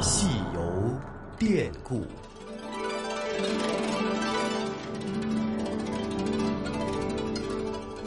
[0.00, 0.60] 细游
[1.38, 2.06] 典故。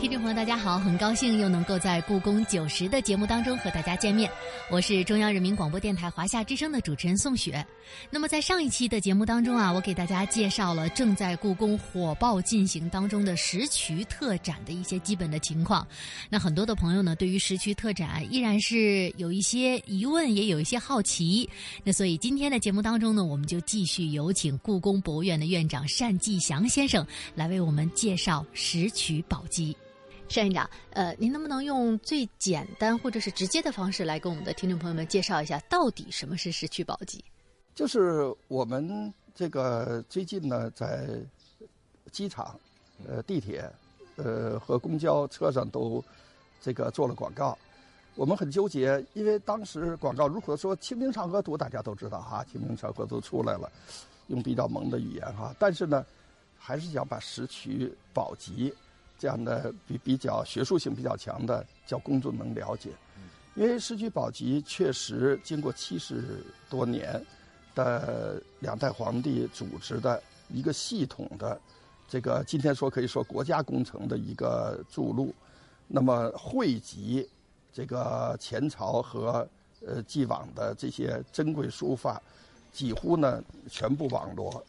[0.06, 4.30] 听众朋友，大家好，很高兴又能够在故宫九十的节目当中和大家见面，
[4.70, 7.66] 我是中央人民广播电台华夏之声的主持人宋雪。
[8.12, 15.88] 那么在上一期的节目当中啊，我给大家介绍了正在故宫火爆进行当中的石渠特展的一些基本的情况。
[16.30, 21.50] 那很多的朋友呢，对于石渠特展依然是有一些疑问，也有一些好奇。
[21.84, 27.04] 那所以今天的节目当中呢，我们就继续有请故宫博物院的院长单霁翔先生
[27.34, 29.76] 来为我们介绍石渠宝鸡。
[30.28, 37.24] 单院长，呃，您能不能用最简单或者是直接的方式来跟我们的听众朋友们介绍一下，到底什么是石渠宝鸡？
[37.74, 41.08] 就是我们这个最近呢，在
[42.12, 42.60] 机场、
[43.08, 43.70] 呃地铁、
[44.16, 46.04] 呃和公交车上都
[46.62, 47.58] 这个做了广告。
[48.16, 53.70] 我们很纠结，因为当时广告如果说《清明上河图》，大家都知道哈，《清明上河图》出来了，
[54.28, 56.06] 用比较萌的语言哈，但是呢，
[56.58, 58.74] 还是想把石渠宝鸡。
[59.18, 62.90] 这样的比比较学术性比较强的，叫公众能了解。
[63.56, 67.26] 因为石渠宝笈确实经过七十多年
[67.74, 71.58] 的两代皇帝组织的一个系统的，
[72.06, 75.34] 这个今天说可以说国家工程的一个筑路，
[75.88, 77.26] 那么汇集
[77.72, 79.48] 这个前朝和
[79.88, 82.22] 呃既往的这些珍贵书法，
[82.74, 84.62] 几乎呢全部网罗。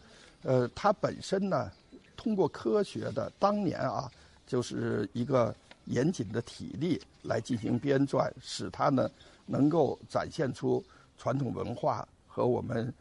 [0.45, 1.69] 呃，它本身呢，
[2.17, 4.09] 通过科学的当年啊。
[4.47, 5.55] 就是一个
[5.87, 9.11] 严谨的体力来进行编撰，使它呢
[9.45, 10.83] 能够展现出
[11.19, 12.93] 传统文化和我们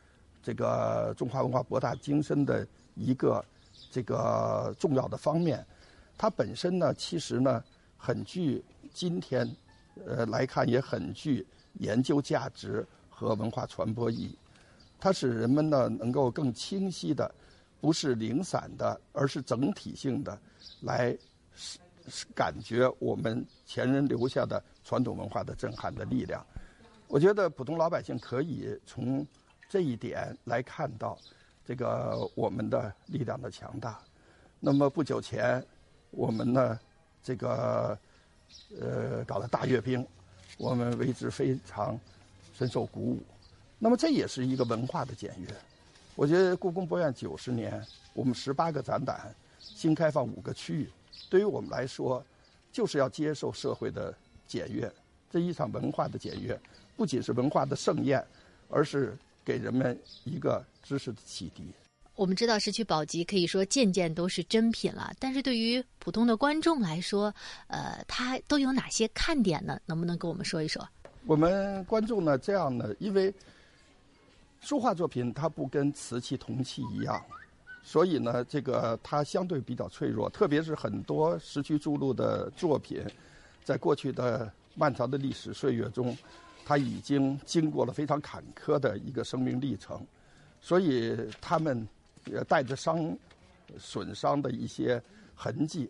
[0.41, 3.43] 这个中华文化博大精深的一个
[3.91, 5.65] 这个重要的方面。
[6.17, 7.63] 它本身呢，其实呢
[7.97, 9.47] 很具今天
[10.05, 14.37] 呃来看也很具研究价值和文化传播意义。
[14.99, 17.29] 它使人们呢能够更清晰的，
[17.81, 20.39] 不是零散的，而是整体性的
[20.81, 21.15] 来。
[21.55, 26.45] 是是感觉我们前人留下的传统文化的震撼的力量，
[27.07, 29.25] 我觉得普通老百姓可以从
[29.67, 31.17] 这一点来看到
[31.65, 33.99] 这个我们的力量的强大。
[34.59, 35.63] 那么不久前，
[36.11, 36.79] 我们呢
[37.23, 37.97] 这个
[38.79, 40.05] 呃搞了大阅兵，
[40.57, 41.99] 我们为之非常
[42.53, 43.23] 深受鼓舞。
[43.79, 45.47] 那么这也是一个文化的检阅。
[46.15, 47.83] 我觉得故宫博物院九十年，
[48.13, 50.89] 我们十八个展览，新开放五个区域。
[51.29, 52.23] 对于我们来说，
[52.71, 54.13] 就是要接受社会的
[54.47, 54.91] 检阅，
[55.31, 56.59] 这一场文化的检阅，
[56.95, 58.25] 不仅是文化的盛宴，
[58.69, 61.63] 而是给人们一个知识的启迪。
[62.15, 67.33] 我们知道石渠宝笈可以说件件都是珍品了，但是对于普通的观众来说，
[67.67, 69.77] 呃，它都有哪些看点呢？
[69.85, 70.87] 能不能跟我们说一说？
[71.25, 73.33] 我们观众呢，这样呢，因为
[74.61, 77.21] 书画作品它不跟瓷器、铜器一样。
[77.87, 82.99] 所以呢，这个它相对比较脆弱，特别是很多石渠筑路的作品，
[83.63, 86.17] 在过去的漫长的历史岁月中，
[86.65, 90.03] 它已经经过了非常坎坷的一个生命历程，
[90.59, 91.87] 所以它们
[92.25, 93.15] 也带着伤、
[93.77, 94.99] 损伤的一些
[95.35, 95.87] 痕迹，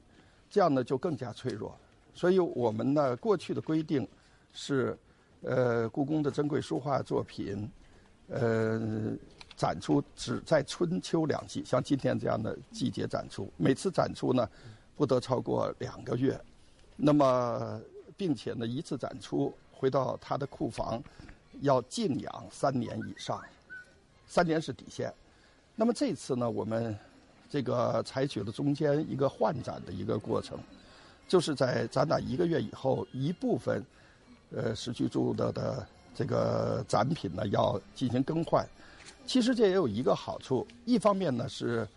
[0.50, 1.74] 这样呢就更加脆弱。
[2.14, 4.06] 所以我们呢，过去的规定
[4.52, 4.98] 是，
[5.44, 7.72] 呃，故宫的珍贵书画作品，
[8.28, 9.16] 呃。
[9.56, 14.48] 展出只在春秋两季，像今天这样的季节展出，每次展出呢
[14.96, 16.40] 不得超过两个月。
[16.96, 17.82] 那么，
[18.18, 21.02] 并且呢，一次展出回到他的库房，
[21.62, 23.42] 要静养三年以上，
[24.28, 25.14] 三年是底线。
[25.76, 26.98] 那么这次呢，我们
[27.50, 30.58] 这个采取了中间一个换展的一个过程，
[31.28, 33.86] 就是在展览一个月以后，一部分
[34.52, 38.66] 呃石渠住的的这个展品呢要进行更换。
[39.26, 41.88] 其实这也有一个好处，一方面呢是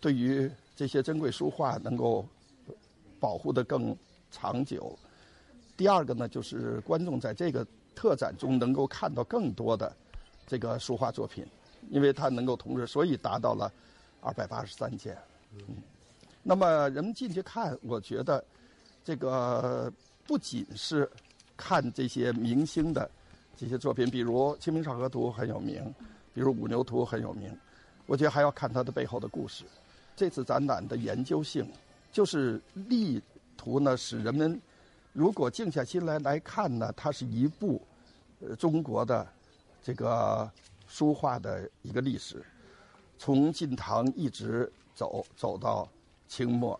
[0.00, 2.24] 对于这些珍贵书画能够
[3.18, 3.96] 保护的更
[4.30, 4.96] 长久；
[5.76, 9.94] 第二个呢就是观众在这个特展中能够看到更多的
[10.46, 11.44] 这个书画作品，
[11.90, 13.72] 因为它能够同时，所以达到了
[14.20, 15.16] 二百八十三件。
[15.54, 15.60] 嗯，
[16.42, 18.42] 那么人们进去看，我觉得
[19.02, 19.92] 这个
[20.26, 21.10] 不仅是
[21.56, 23.10] 看这些明星的
[23.56, 25.92] 这些作品，比如《清明上河图》很有名。
[26.36, 27.50] 比如五牛图很有名，
[28.04, 29.64] 我觉得还要看它的背后的故事。
[30.14, 31.66] 这次展览的研究性，
[32.12, 33.22] 就是力
[33.56, 34.60] 图呢，使人们
[35.14, 37.80] 如果静下心来来看呢，它是一部
[38.40, 39.26] 呃中国的
[39.82, 40.46] 这个
[40.86, 42.44] 书画的一个历史，
[43.16, 45.88] 从晋唐一直走走到
[46.28, 46.78] 清末，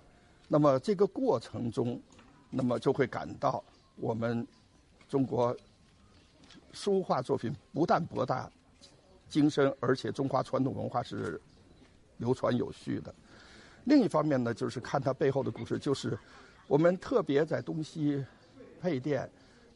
[0.49, 1.99] 那么这个过程中，
[2.51, 3.65] 那么就会感到
[3.97, 4.47] 我们
[5.09, 5.57] 中国
[6.75, 8.51] 书画作品不但博大。
[9.29, 11.41] 精深，而且中华传统文化是
[12.19, 13.15] 流传有序的。
[13.85, 16.19] 另一方面呢，就是看它背后的故事，就是
[16.67, 18.25] 我们特别在东西
[18.81, 19.31] 配殿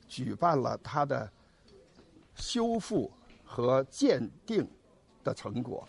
[0.08, 1.31] 举办了它的
[2.35, 3.11] 修复
[3.44, 4.67] 和鉴定
[5.23, 5.87] 的成果，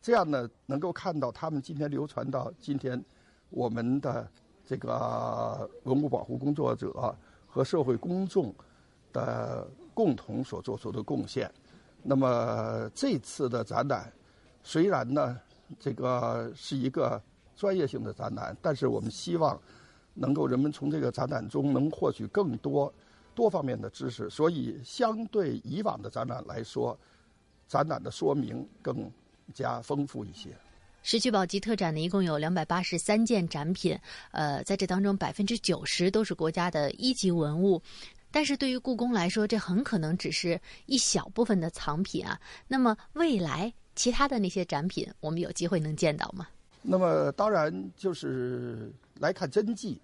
[0.00, 3.02] 这样呢，能够看到他们今天流传到今天
[3.50, 4.28] 我们的
[4.66, 7.16] 这个文物保护工作者
[7.46, 8.54] 和社会公众
[9.12, 11.50] 的共同所做出的贡献。
[12.02, 14.12] 那么这次的展览，
[14.62, 15.38] 虽然呢，
[15.78, 17.22] 这个是一个
[17.56, 19.60] 专业性的展览，但是我们希望
[20.14, 22.92] 能够人们从这个展览中能获取更多
[23.34, 26.98] 多方面的知识，所以相对以往的展览来说，
[27.68, 29.10] 展览的说明更
[29.54, 30.50] 加丰富一些。
[31.04, 33.98] 石渠宝笈特展呢，一共有两百八十三件展品，
[34.30, 37.82] 呃，在这当中百分之九十都是国家的一级文物。
[38.32, 42.40] 但是对于故宫来说，这很可能只是一小部分的藏品啊。
[42.66, 46.48] 那么未来其他的那些展品，我们有机会能见到吗？
[46.80, 48.90] 那么当然就是
[49.20, 50.00] 来看真迹。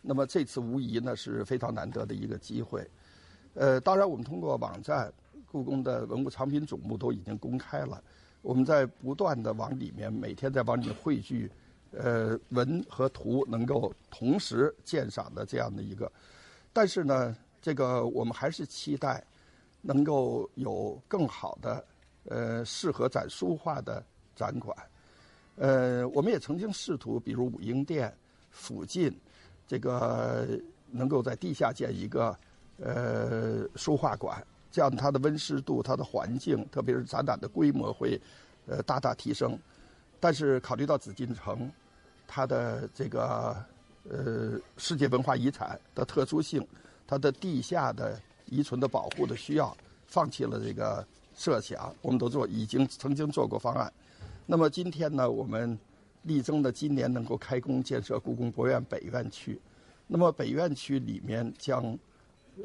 [0.00, 2.88] 那么这次无疑呢是非常难得的一个机会。
[3.54, 5.12] 呃，当然我们通过网站，
[5.52, 8.02] 故宫的文物藏品总目都已经公开了。
[8.40, 11.50] 我们在不断的往里面，每天在往里面汇聚，
[11.90, 16.10] 呃，文和图能够同时鉴赏的这样的一个。
[16.72, 17.36] 但是呢。
[17.66, 19.20] 这个我们还是期待
[19.82, 21.84] 能够有更好的
[22.26, 24.00] 呃适合展书画的
[24.36, 24.76] 展馆。
[25.56, 28.16] 呃，我们也曾经试图，比如武英殿
[28.52, 29.12] 附近，
[29.66, 30.46] 这个
[30.92, 32.38] 能够在地下建一个
[32.78, 34.40] 呃书画馆，
[34.70, 38.16] 这样它的温湿度、它的环境，特别是展览的规模会
[38.68, 39.58] 呃大大提升。
[40.20, 41.68] 但是考虑到紫禁城
[42.28, 43.56] 它的这个
[44.08, 46.64] 呃世界文化遗产的特殊性。
[47.06, 49.76] 它的地下的遗存的保护的需要，
[50.06, 51.06] 放弃了这个
[51.36, 51.94] 设想。
[52.02, 53.92] 我们都做，已经曾经做过方案。
[54.44, 55.78] 那么今天呢，我们
[56.22, 59.60] 力争的今年能够开工建设故宫博物院北院区。
[60.08, 61.96] 那么北院区里面将，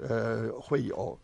[0.01, 1.17] 呃，会有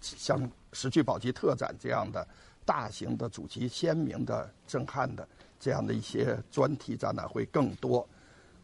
[0.00, 2.26] 像石渠宝笈特展这样的
[2.64, 5.28] 大型的、主题鲜明的、震撼的
[5.60, 8.08] 这样的一些专题展览会更多。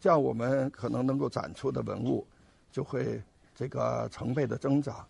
[0.00, 2.26] 这样我们可能能够展出的文物
[2.72, 3.22] 就会。
[3.62, 5.06] 这个成倍的增长，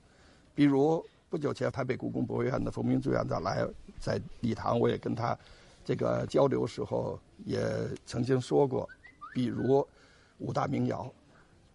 [0.54, 3.66] 比如不久前台北故宫博物院的冯明珠院长来
[3.98, 5.34] 在礼堂，我也跟他
[5.82, 7.58] 这个交流时候也
[8.04, 8.86] 曾经说过，
[9.32, 9.88] 比如
[10.36, 11.10] 五大名窑，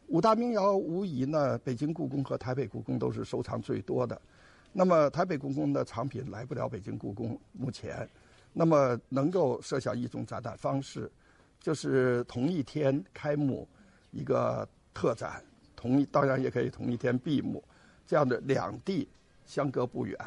[0.09, 4.21] 五大名窑无疑呢，北京故宫和台北故宫都是收藏最多的。
[4.71, 8.07] 那么台北故宫的藏品来不了北京故宫，目前，
[8.53, 11.11] 那么能够设想一种展览方式，
[11.59, 13.67] 就是同一天开幕
[14.11, 15.43] 一个特展。
[15.77, 17.63] 同一当然也可以同一天闭幕，
[18.05, 19.07] 这样的两地
[19.45, 20.17] 相隔不远，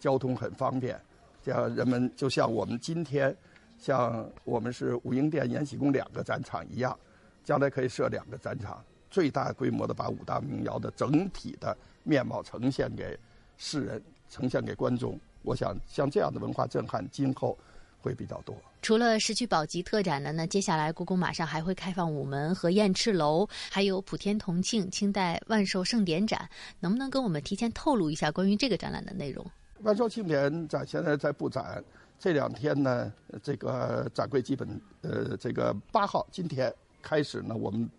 [0.00, 1.00] 交通很方便，
[1.42, 3.36] 这样人们就像我们今天，
[3.78, 6.98] 像我们是武英殿、延禧宫两个展场一样，
[7.44, 13.16] 将来可以设两个展场，最大规模的把五大名窑的整体的面貌呈现给
[13.58, 15.20] 世人，呈现给观众。
[15.42, 17.56] 我想像这样的文化震撼，今后。
[18.06, 18.56] 会比较多。
[18.82, 26.48] 除了石渠宝笈特展呢，那接下来故宫马上还会开放午门和燕翅楼，还有普天同庆清代万寿盛典展。
[26.78, 29.44] 能不能跟我们提前透露一下关于这个展览的内容？
[29.80, 31.82] 万寿庆典展现在在布展，
[32.16, 36.72] 这两天呢，这个展柜基本呃，这个八号今天
[37.02, 37.90] 开始呢，我们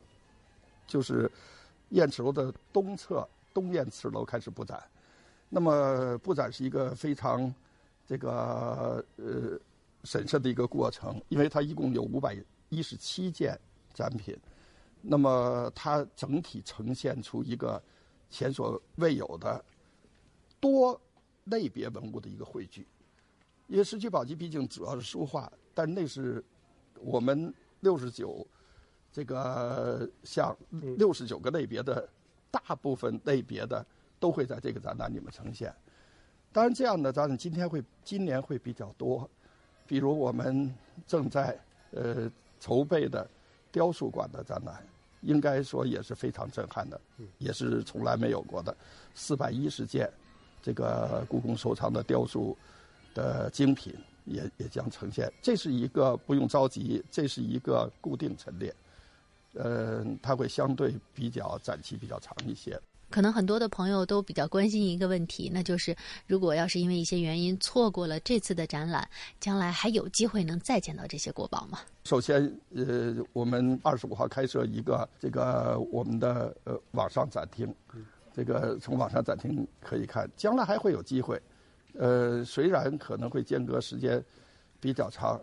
[0.88, 1.30] 就是
[1.90, 4.82] 燕翅楼的东侧东燕翅楼开始布展。
[5.50, 7.54] 那么布展是一个非常
[8.08, 9.60] 这个呃。
[10.04, 12.38] 审慎的一个过程，因为它一共有五百
[12.70, 13.60] 一十七件
[13.94, 14.38] 展品，
[15.02, 17.82] 那么它整体呈现出一个
[18.30, 19.64] 前所未有的
[20.60, 21.00] 多
[21.46, 22.88] 类别文物的一个汇聚。
[23.68, 26.44] 因为石渠宝笈毕竟主要是书画，但那是
[27.02, 28.48] 我们六十九
[29.12, 30.56] 这个像
[30.98, 32.08] 六十九个类别的
[32.50, 33.86] 大部分类别的
[34.20, 35.74] 都会在这个展览里面呈现。
[36.54, 39.30] 当然，这样的展览今天会今年会比较多。
[39.88, 40.74] 比如我们
[41.08, 41.58] 正在
[41.92, 42.30] 呃
[42.60, 43.28] 筹备的
[43.72, 44.84] 雕塑馆的展览，
[45.22, 47.00] 应该说也是非常震撼的，
[47.38, 48.76] 也是从来没有过的，
[49.16, 50.12] 四百一十件
[50.62, 52.58] 这个故宫收藏的雕塑
[53.14, 55.32] 的精品也也将呈现。
[55.42, 58.76] 这是一个不用着急，这是一个固定陈列，
[59.54, 62.80] 呃，它会相对比较展期比较长一些。
[63.10, 65.96] 可能很多的朋友都比较关心一个问题，那就是
[66.26, 69.08] 如果要是因为一些原因错过了这次的展览，
[69.40, 71.80] 将来还有机会能再见到这些国宝吗？
[72.04, 72.44] 首先，
[72.76, 77.74] 呃，我们二十五号开设一个这个我们的呃网上展厅，
[78.34, 81.42] 这个从网上展厅可以看，将来还会有机会，
[81.94, 84.24] 呃，虽然可能会间隔时间
[84.80, 85.40] 比较长。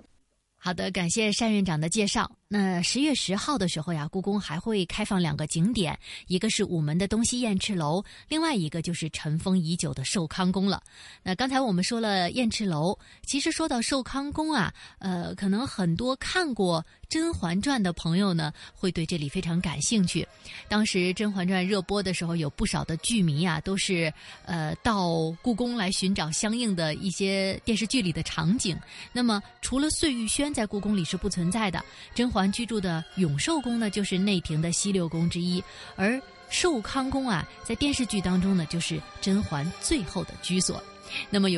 [0.56, 2.30] 好的，感谢单院长的介绍。
[2.56, 10.80] 那十月十号的时候呀，故宫还会开放两个景点，一个是午门的东西燕翅楼，另外一个就是尘封已久的寿康宫了。
[11.24, 12.96] 那刚才我们说了燕翅楼，
[13.26, 20.24] 其实说到寿康宫啊，呃，可能很多看过《甄嬛传》的朋友呢，会对这里非常感兴趣。
[20.68, 28.78] 当时《甄嬛传》热播的时候，有不少的剧迷啊，都是呃到故宫来寻找相应的一些电视剧里的场景。
[29.12, 31.84] 那么，除了碎玉轩在故宫里是不存在的，
[32.14, 32.43] 甄嬛。
[32.50, 35.62] 居住的永寿宫呢，就是内廷的西六宫之一，
[35.96, 40.82] 而寿康宫啊，在电视剧当中呢，就是甄嬛最后的居所。
[41.30, 41.52] 那么有。